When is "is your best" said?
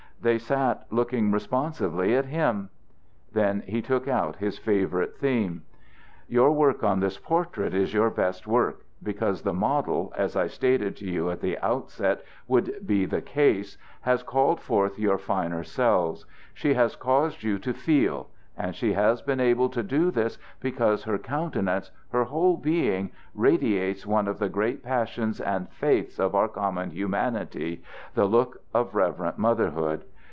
7.73-8.45